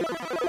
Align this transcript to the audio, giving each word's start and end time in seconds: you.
you. 0.00 0.39